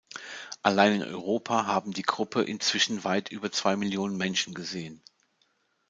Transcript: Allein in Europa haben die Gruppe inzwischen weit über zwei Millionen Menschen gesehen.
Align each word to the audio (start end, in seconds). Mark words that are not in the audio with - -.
Allein 0.63 0.95
in 0.95 1.03
Europa 1.03 1.67
haben 1.67 1.91
die 1.93 2.01
Gruppe 2.01 2.41
inzwischen 2.41 3.03
weit 3.03 3.29
über 3.29 3.51
zwei 3.51 3.75
Millionen 3.75 4.17
Menschen 4.17 4.55
gesehen. 4.55 5.03